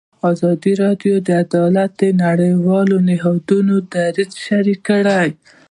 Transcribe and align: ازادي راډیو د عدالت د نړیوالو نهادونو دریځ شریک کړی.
ازادي 0.31 0.73
راډیو 0.83 1.15
د 1.27 1.29
عدالت 1.43 1.91
د 2.01 2.03
نړیوالو 2.23 2.95
نهادونو 3.09 3.73
دریځ 3.93 4.31
شریک 4.45 4.79
کړی. 4.89 5.27